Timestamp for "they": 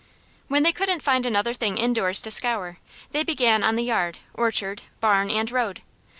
0.63-0.71, 3.11-3.23